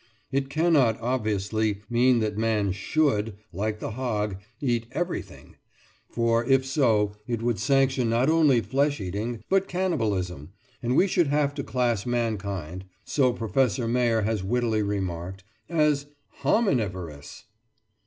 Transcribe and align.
It 0.31 0.49
cannot, 0.49 0.99
obviously, 0.99 1.83
mean 1.87 2.21
that 2.21 2.35
man 2.35 2.71
should, 2.71 3.35
like 3.53 3.77
the 3.79 3.91
hog, 3.91 4.37
eat 4.59 4.87
everything, 4.93 5.57
for, 6.09 6.43
if 6.43 6.65
so, 6.65 7.13
it 7.27 7.43
would 7.43 7.59
sanction 7.59 8.09
not 8.09 8.27
only 8.27 8.61
flesh 8.61 8.99
eating, 8.99 9.43
but 9.47 9.67
cannibalism, 9.67 10.53
and 10.81 10.95
we 10.95 11.05
should 11.05 11.27
have 11.27 11.53
to 11.53 11.63
class 11.63 12.07
mankind 12.07 12.85
(so 13.05 13.31
Professor 13.31 13.87
Mayor 13.87 14.21
has 14.21 14.43
wittily 14.43 14.81
remarked) 14.81 15.43
as 15.69 16.07
hominivorous! 16.41 17.43